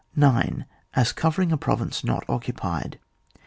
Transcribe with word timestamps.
9, 0.15 0.65
As 0.95 1.11
covering 1.11 1.51
a 1.51 1.57
province 1.57 2.03
not 2.03 2.23
occupied. 2.27 2.97